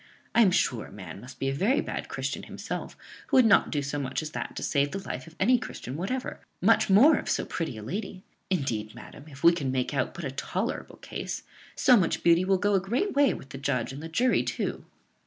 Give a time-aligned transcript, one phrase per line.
[0.33, 3.71] I am sure a man must be a very bad Christian himself who would not
[3.71, 7.17] do so much as that to save the life of any Christian whatever, much more
[7.19, 8.23] of so pretty a lady.
[8.49, 11.43] Indeed, madam, if we can make out but a tolerable case,
[11.75, 14.85] so much beauty will go a great way with the judge and the jury too."